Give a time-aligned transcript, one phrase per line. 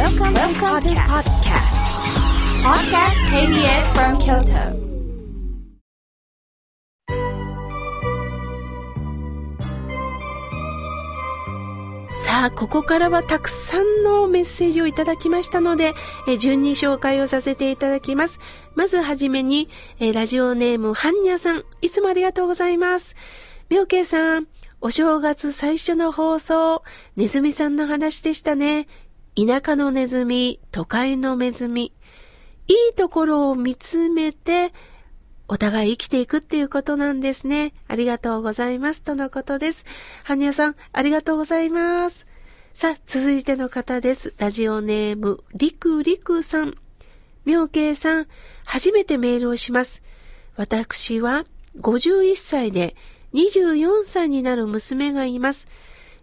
[0.00, 1.76] Welcome, Welcome to podcast.
[2.64, 4.72] Podcast KBS from Kyoto.
[12.24, 15.92] さあ、ここからはたくさんのメッセージをいただきましたので、
[16.26, 18.40] え順に紹介をさせていただきます。
[18.74, 23.16] まずはじめに、えラジオネーム、ハンニャさん、いつもありがとうございます。
[23.68, 24.46] 妙慶さん、
[24.80, 26.82] お正月最初の放送、
[27.16, 28.88] ネズミさんの話でしたね。
[29.36, 31.92] 田舎のネズミ、都会のネズミ。
[32.66, 34.72] いいところを見つめて、
[35.48, 37.72] お互い生きていくっていうことなんですね。
[37.88, 39.02] ありがとうございます。
[39.02, 39.84] とのことです。
[40.24, 42.26] はにゃさん、ありがとうございます。
[42.74, 44.34] さあ、続いての方です。
[44.38, 46.76] ラジオネーム、りくりくさん。
[47.44, 48.26] 妙慶さん、
[48.64, 50.02] 初めてメールをします。
[50.56, 51.44] 私は
[51.80, 52.94] 51歳で
[53.34, 55.68] 24歳になる娘がいます。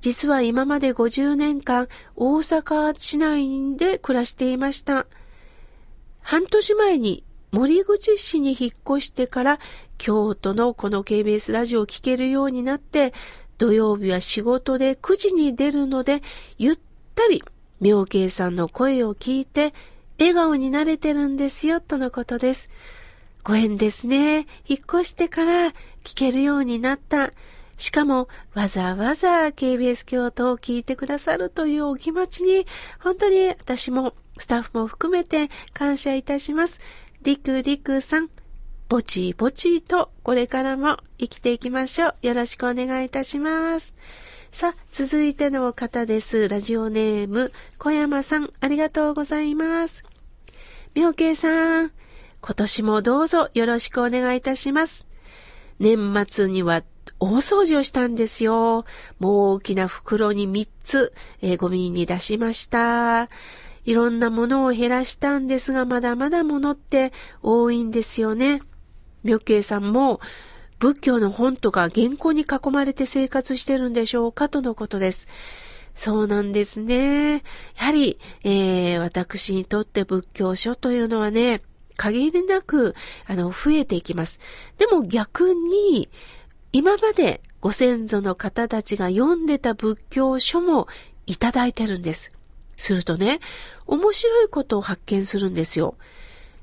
[0.00, 5.06] 実は今まで50年間大阪市内で暮らしていました。
[6.20, 9.60] 半年前に森口市に引っ越してから
[9.98, 13.12] 京都のこの KBS ラジオを聴けるようになって、
[13.58, 16.22] 土曜日は仕事で9時に出るので、
[16.56, 16.78] ゆっ
[17.14, 17.42] たり
[17.80, 19.74] 妙慶さんの声を聞いて、
[20.18, 22.70] 笑顔になれてるんですよ、とのことです。
[23.42, 24.46] ご縁ですね。
[24.66, 25.68] 引っ越してから
[26.04, 27.32] 聞けるようになった。
[27.80, 32.66] しかも、わざわざ KBS 京都を聞いてくださるというお気持ちに、
[32.98, 36.78] 本当に私もスタッフも含めて感謝いたします。
[37.22, 38.28] りくりくさん、
[38.90, 42.16] ぼちぼちとこれからも生きていきましょう。
[42.20, 43.94] よろしくお願いいたします。
[44.52, 46.50] さあ、続いての方です。
[46.50, 50.04] ラジオネーム、小山さん、ありがとうございます。
[50.94, 51.92] 妙慶さん、
[52.42, 55.06] 今年もどうぞよろしくお願いいたします。
[55.78, 56.82] 年末には
[57.20, 58.84] 大掃除をしたんですよ。
[59.18, 63.28] もう大きな袋に3つ、えー、ゴミに出しました。
[63.84, 67.12] いろんなものを減らしたんですが、まだまだ物って
[67.42, 68.62] 多いんですよね。
[69.22, 70.20] 妙慶さんも
[70.78, 75.28] 仏教の本とか原稿に囲まれて生活してるんでしょうかとのことです。
[75.94, 77.34] そうなんですね。
[77.34, 77.40] や
[77.76, 81.60] はり、えー、私にとって仏教書というのはね、
[81.96, 82.94] 限りなく、
[83.26, 84.40] あの、増えていきます。
[84.78, 86.08] でも逆に、
[86.72, 90.86] 今までご先祖の方たちが読んでた仏教書も
[91.26, 92.32] いただいてるんです。
[92.76, 93.40] するとね、
[93.86, 95.96] 面白いことを発見するんですよ。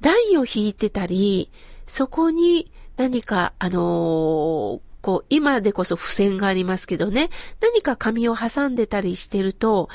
[0.00, 1.50] ラインを引いてたり、
[1.86, 7.30] そこに何か、あのー、こう、今でこそ付箋がありますけどね、
[7.60, 9.88] 何か紙を挟んでたりしてると、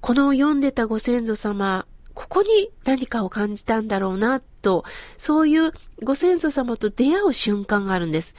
[0.00, 4.84] この読んでたご先祖様、ここに何かを感じたんだろうな、と、
[5.18, 8.34] そういうご先祖様と出会う瞬間があるんです。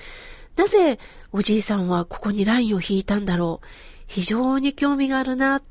[0.59, 1.00] なぜ
[1.31, 3.68] おじいさんはここにラインを引いたんだろう。
[4.08, 5.62] 非常に興味があるな。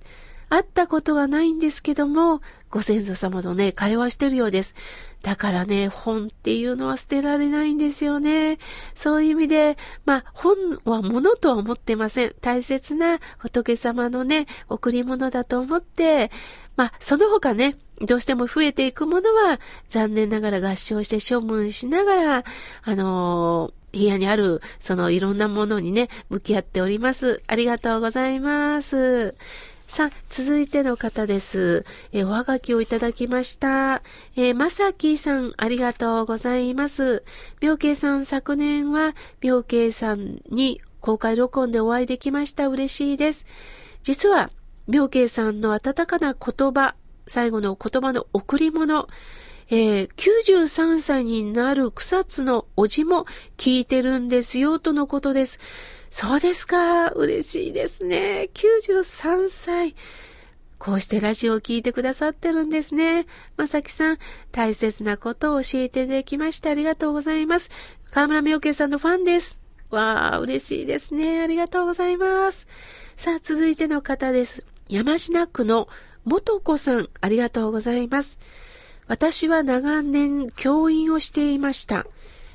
[0.48, 2.40] 会ったことがないんですけども、
[2.70, 4.74] ご先祖様とね、会話してるようです。
[5.20, 8.56] だからね、本っていうのは捨てられないんですよね。
[8.94, 10.56] そういう意味で、まあ、本
[10.86, 12.34] は物とは思ってません。
[12.40, 16.30] 大切な仏様のね、贈り物だと思って、
[16.76, 19.60] まあ、その他ね、どうしても増えていくものは、
[19.90, 22.44] 残念ながら合唱して処分しながら、
[22.84, 27.42] あのー、部屋にある、そのいろんなものにね、向き合っております。
[27.46, 29.34] ありがとうございます。
[29.88, 31.86] さあ、続いての方です。
[32.12, 34.02] えおはがきをいただきました。
[34.36, 37.24] え、まさきさん、ありがとうございます。
[37.62, 42.68] 妙慶さん、昨年は、妙慶さんに公開録音でお会いできました。
[42.68, 43.46] 嬉しいです。
[44.02, 44.50] 実は、
[44.88, 46.94] 妙慶さんの温かな言葉、
[47.26, 49.08] 最後の言葉の贈り物、
[49.70, 53.26] えー、93歳になる草津のおじも
[53.58, 55.60] 聞いてるんですよ、とのことです。
[56.10, 57.10] そうですか。
[57.10, 58.48] 嬉しいですね。
[58.54, 59.94] 93歳。
[60.78, 63.26] こうしてラジオを聞いてくださってるんですね。
[63.56, 64.18] まさきさん、
[64.52, 67.70] 大切なことを教えていただきましてありがとうございます。
[68.10, 69.60] 河村明慶さんのファンです。
[69.90, 71.42] わあ、嬉しいですね。
[71.42, 72.68] ありがとうございます。
[73.16, 74.64] さあ、続いての方です。
[74.88, 75.88] 山科区の
[76.24, 78.38] 元子さん、ありがとうございます。
[79.08, 82.06] 私は長年教員をしていました。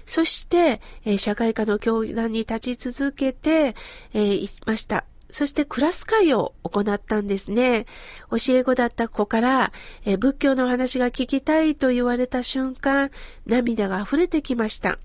[0.05, 3.75] そして、え、社会科の教団に立ち続けて、
[4.13, 5.05] えー、いました。
[5.29, 7.87] そしてクラス会を行ったんですね。
[8.29, 9.71] 教え子だった子から、
[10.05, 13.09] え、仏教の話が聞きたいと言われた瞬間、
[13.47, 14.99] 涙が溢れてきました。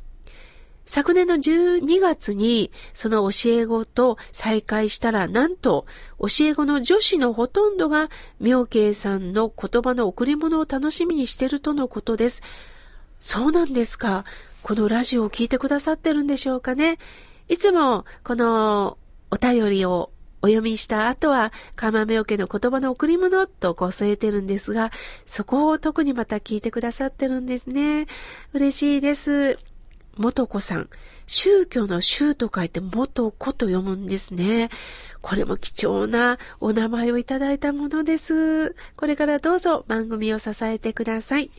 [0.88, 5.85] 昨年の12月にその教え子と再会したら、なんと
[6.19, 8.08] 教え子の女子のほとんどが
[8.40, 12.43] 妙慶さんの言葉の贈り物を楽しみにしてるとのことです。
[13.20, 14.25] そうなんですか。
[14.62, 16.96] このラジオを聞いてくださってるんでしょうかね。
[17.50, 18.96] いつもこの
[19.31, 20.11] お便りを
[20.41, 24.91] お読みした後は、カマメオケの言葉の贈り物とこう添えてるんですが、
[25.26, 28.06] そこを特にまた聞いてくださってるんですね。
[28.55, 29.58] 嬉しいです。
[30.19, 30.91] 元子さん。
[31.26, 34.69] 宗教の宗と書いて元子と読むんですね。
[35.20, 38.75] これも貴重なお名前をいただいたものです。
[38.97, 41.50] これからどうぞ番組を支えてください。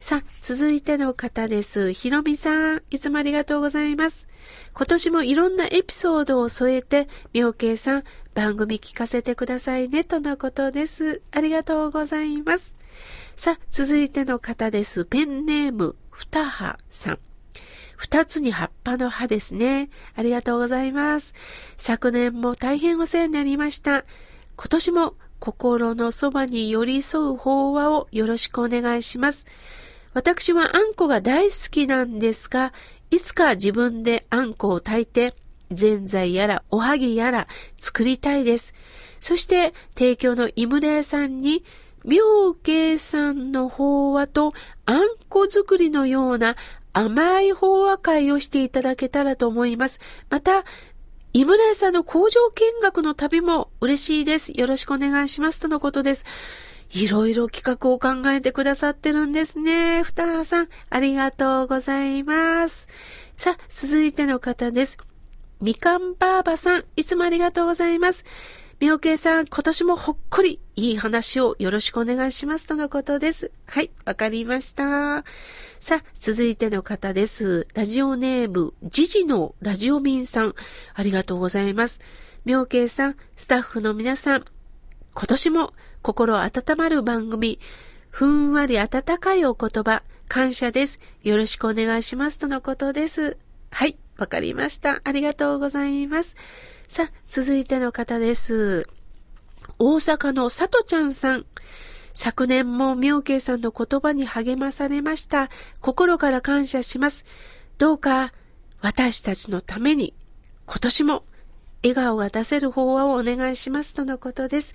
[0.00, 1.92] さあ、続いての方です。
[1.92, 4.28] ひろみさん、いつもありがとうございます。
[4.72, 11.20] 今年もいろんなエピソードを添えて、妙慶さん、番組聞かせてくださいね、とのことです。
[11.32, 12.74] ありがとうございます。
[13.34, 15.04] さあ、続いての方です。
[15.04, 17.27] ペンネーム、ふたはさん。
[17.98, 19.90] 二つに葉っぱの葉ですね。
[20.14, 21.34] ありがとうございます。
[21.76, 24.04] 昨年も大変お世話になりました。
[24.56, 29.46] 今年も心のそばに寄り添う法話をよろしくお願いします。
[30.14, 32.72] 私はあんこが大好きなんですが、
[33.10, 35.34] いつか自分であんこを炊いて、
[35.72, 37.48] ぜんざいやらおはぎやら
[37.78, 38.74] 作りたいです。
[39.18, 41.64] そして提供の井村屋さんに
[42.04, 44.54] 妙慶さんの法話と
[44.86, 46.56] あんこ作りのような
[46.98, 50.00] 甘い法話会をしていただけたらと思います。
[50.30, 50.64] また、
[51.32, 54.50] 井村屋さんの工場見学の旅も嬉しいです。
[54.58, 55.60] よろしくお願いします。
[55.60, 56.26] とのことです。
[56.90, 60.02] いろいろ企画を考えてくださってるんですね。
[60.02, 62.88] 二葉さん、ありがとうございます。
[63.36, 64.98] さあ、続いての方です。
[65.60, 68.24] みかんばあばさん、いつもありがとうございます。
[68.80, 73.50] みおけいさん、今年もほっこりいい話をよろしくお願いしますとのことです。
[73.66, 75.24] はい、わかりました。
[75.80, 77.66] さあ、続いての方です。
[77.74, 80.54] ラジオネーム、ジジのラジオ民さん、
[80.94, 81.98] ありがとうございます。
[82.44, 84.44] みょうけいさん、スタッフの皆さん、
[85.12, 87.58] 今年も心温まる番組、
[88.10, 91.00] ふんわり温かいお言葉、感謝です。
[91.24, 92.38] よろしくお願いします。
[92.38, 93.38] とのことです。
[93.72, 95.00] はい、わかりました。
[95.04, 96.36] ありがとうございます。
[96.88, 98.88] さあ、続いての方です。
[99.78, 101.46] 大阪のさとちゃんさん。
[102.14, 105.50] 昨年も妙慶さんの言葉に励まされました。
[105.80, 107.24] 心から感謝します。
[107.78, 108.32] どうか
[108.80, 110.14] 私たちのために
[110.66, 111.24] 今年も
[111.84, 114.74] 笑顔が出せる法話をお願いしますとのことです。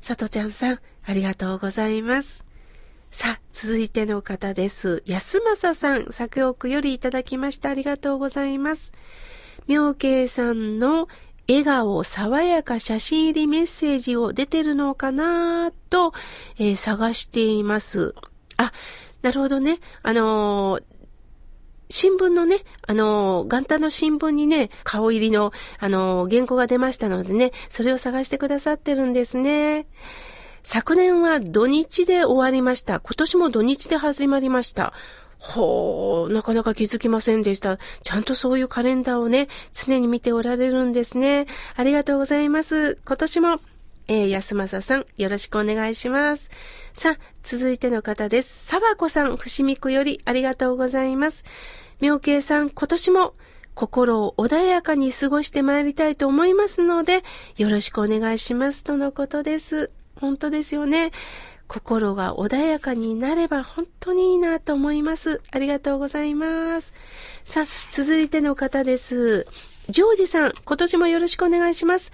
[0.00, 2.45] さとちゃんさん、ありがとうございます。
[3.16, 5.02] さあ、続いての方です。
[5.06, 7.70] 安正さん、作奥よりいただきました。
[7.70, 8.92] ありがとうございます。
[9.66, 11.08] 妙慶さんの
[11.48, 16.12] 笑顔、爽やか写真入りメッセージを出てるのかなと、
[16.58, 18.14] えー、探しています。
[18.58, 18.70] あ、
[19.22, 19.78] なるほどね。
[20.02, 20.82] あのー
[21.88, 29.86] 新聞のね、あの、元旦の新聞にね、顔入りの、あの、原稿が出ましたのでね、それを探してくださってるんですね。
[30.68, 32.98] 昨年は土日で終わりました。
[32.98, 34.92] 今年も土日で始まりました。
[35.38, 37.78] ほう、なかなか気づきませんでした。
[38.02, 41.46] ちゃんとそういうカレンダーをね、常に見ておられるんですね。
[41.76, 42.98] ありがとうございます。
[43.06, 43.60] 今年も、
[44.08, 46.50] えー、安正さん、よろしくお願いします。
[46.94, 48.66] さあ、続いての方です。
[48.66, 51.44] さばこさん、伏見区よりありがとうございます。
[52.00, 53.34] 妙慶さん、今年も
[53.76, 57.22] 心を穏やかに過ごしてまいりたいと思いますので、
[57.56, 58.82] よろしくお願いします。
[58.82, 59.92] とのことです。
[60.20, 61.12] 本当ですよね。
[61.68, 65.42] 心が穏やかになれば本当にいいなと思います。
[65.50, 66.94] ありがとうございます。
[67.44, 69.46] さあ、続いての方です。
[69.88, 72.12] ジョージさん、今年もよろしくお願いします。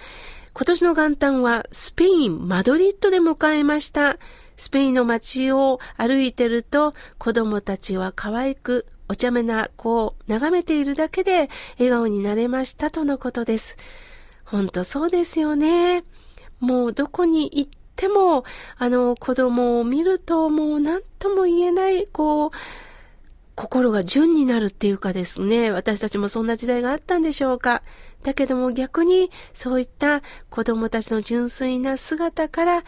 [0.54, 4.19] 今年の元旦はスペイン、マドリッドで迎えました。
[4.56, 13.76] スペインの街を歩いてると子供たちは可愛くお茶目な子を眺めているだけで笑顔になれましたとのことです。
[14.44, 16.04] ほんとそうですよね。
[16.61, 18.44] もうどこに行っても、
[18.78, 22.50] あの子供を見るともう何とも言えない、こう、
[23.54, 27.82] 心が純になるっていうかですね、私たちもそんな時代があったんでしょうか。
[28.22, 32.84] だけども逆にそういった子供たちの純粋な姿から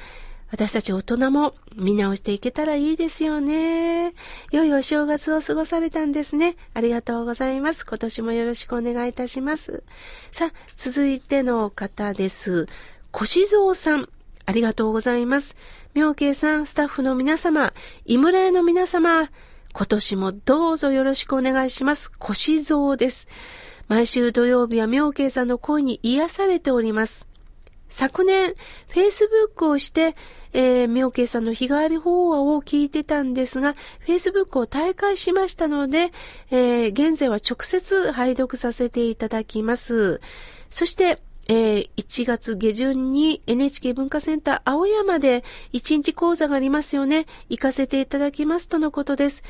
[0.50, 4.14] 私たち大人も見直していけたらいいですよね。
[4.52, 6.56] 良いお正月を過ごされたんですね。
[6.74, 7.84] ありがとうございます。
[7.84, 9.82] 今年もよろしくお願いいたします。
[10.30, 12.68] さあ、続いての方です。
[13.10, 14.08] 小志蔵さん。
[14.46, 15.56] ありがとうございます。
[15.94, 17.72] 妙慶さん、スタッフの皆様、
[18.04, 19.30] 井村屋の皆様、
[19.72, 22.10] 今年もどうぞよろしくお願いします。
[22.18, 23.26] 小志蔵です。
[23.88, 27.26] 毎週土曜日は妙慶さんの声に癒されております。
[27.88, 28.54] 昨年、
[28.92, 30.16] Facebook をして、
[30.52, 33.74] えー、妙慶さんの日替わり法話を聞いてたんですが、
[34.06, 36.12] Facebook を退会しましたので、
[36.50, 40.20] えー、現在は直接拝読させていただきます。
[40.70, 47.26] そして、えー、1月下旬に NHK 文化センター青山で1日講座がありますよね。
[47.48, 49.42] 行かせていただきますとのことです。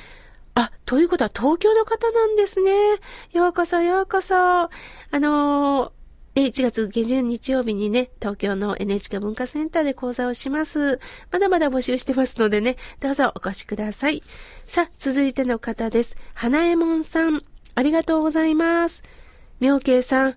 [0.54, 2.72] あ、ということは東京の方なんですね。
[3.32, 4.34] ようこそようこそ。
[4.36, 4.70] あ
[5.12, 6.04] のー
[6.36, 10.98] 1月下旬日曜日にね、東京の NHK 文化センターで講座をします。
[11.30, 14.20] まだまだ募集してますのでね、どうぞお越しください。
[14.66, 16.16] さあ、続いての方です。
[16.34, 17.44] 花江門さん、
[17.76, 19.04] ありがとうございます。
[19.60, 20.36] 妙慶さん、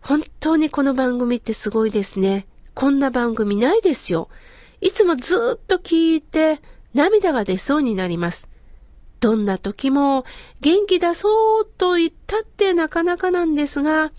[0.00, 2.46] 本当にこの番組ってすごいですね。
[2.74, 4.28] こんな番組ないですよ。
[4.80, 6.60] いつもずっと聞いて
[6.94, 8.48] 涙が出そうになります。
[9.20, 10.24] どんな時も
[10.60, 14.12] 元気出そうと言ったってなかなかなんですが、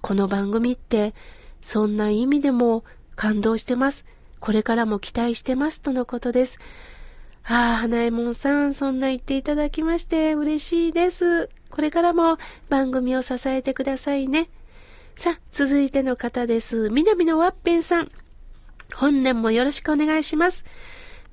[0.00, 1.14] この番組って
[1.62, 4.04] そんな意味でも感動してます。
[4.40, 6.58] これからも期待してますとのことです。
[7.44, 11.48] ああ、花江門さん、そんな言っていただきまして嬉しいです。
[11.70, 12.38] これからも
[12.68, 14.48] 番組を支えてくださいね。
[15.22, 16.90] さあ、続いての方です。
[16.90, 18.10] 南のワッペンさん。
[18.92, 20.64] 本年もよろしくお願いします。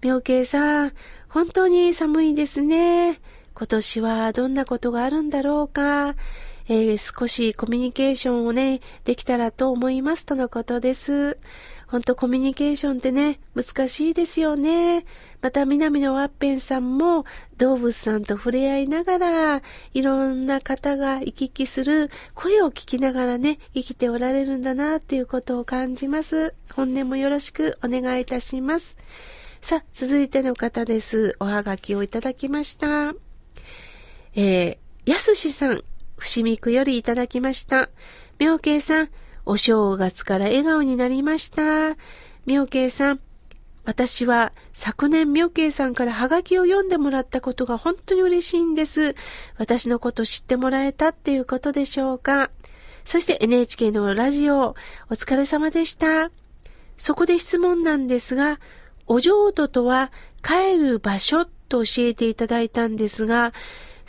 [0.04, 0.94] 妙慶さん、
[1.28, 3.20] 本当に寒いですね。
[3.56, 6.14] 今年はどんなことがあるんだろうか。
[6.68, 11.40] えー、少しコミュニケーションをね、できたらと思いますとのことです。
[11.90, 15.06] ほんとコミュニケーションってね、難しいですよね。
[15.42, 17.26] また南のワッペンさんも
[17.58, 19.62] 動物さんと触れ合いながら、
[19.96, 26.54] いろんな方が行き来する声を聞きながらね、生きておられるんだなっていうことを感じます。
[26.76, 28.96] 本年もよろしくお願いいたします。
[29.60, 31.38] さあ、続いての方です。
[31.40, 33.16] おはがきをいただきました。
[34.36, 35.84] えー、やすしさん、
[36.20, 37.90] 伏見区よりいただきました。
[38.38, 39.10] 妙慶さん、
[39.50, 41.98] お正月から笑顔になりました。
[42.46, 43.20] 妙慶さん、
[43.84, 49.16] 私は昨年妙慶さんからハガキを読んでもらったことが本当に嬉しいんです。
[49.58, 52.52] 私のこと知ってもらえたっていうことでしょうか。
[53.06, 54.76] そして NHK のラジオ、
[55.10, 56.30] お疲れ様でした。
[56.96, 58.60] そこで質問なんですが、
[59.08, 60.12] お浄土とは
[60.44, 63.54] 帰る場所と教えていただいたんですが、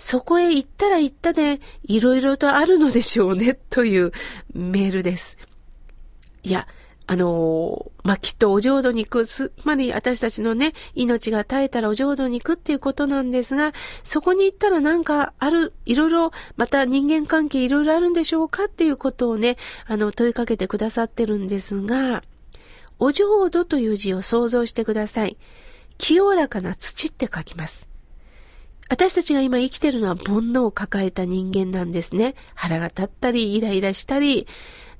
[0.00, 4.12] そこへ行ったら行ったで、いろいろとあるのでしょうね、という
[4.54, 5.36] メールです。
[6.42, 6.66] いや、
[7.06, 22.22] あのまあ、きっとお浄土に行く、つまり私たちのね、命が絶えたらお浄土に行くっていうことなんですが、そこに行ったらなんかある、いろいろ、また人間関係いろいろあるんでしょうかっていうことをね、あの、問いかけてくださってるんですが、
[22.98, 25.36] お浄土という字を想像してください。
[25.98, 27.89] 清らかな土って書きます。
[28.90, 32.34] 私たちが今生きてるのは煩悩を抱えた人間なんですね。
[32.56, 34.48] 腹が立ったり、イライラしたり、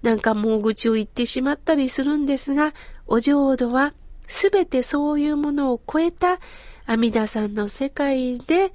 [0.02, 2.72] なんかもう愚痴を言ってしまったりするんですが、
[3.08, 3.92] お浄土は
[4.28, 6.38] すべてそういうものを超えた
[6.86, 8.72] 阿弥陀さんの世界で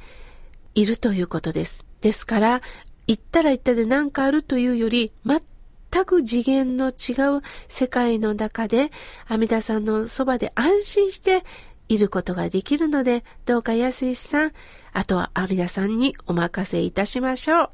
[0.76, 1.86] いるということです。
[2.02, 2.62] ですから、
[3.08, 8.92] 行ったら行ったで何かあるというより、全く次元の違う世界の中で、
[9.30, 11.46] 阿弥陀さんのそばで安心して
[11.90, 14.52] いることができるので、どうか安石さん、
[14.94, 17.70] あとは阿弥陀さんにお任せいたしましょう。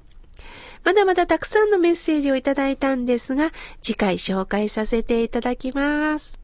[0.83, 3.51] まだまだたくさんのメッセージをいただいたんですが、
[3.81, 6.40] 次回紹介させていただきます。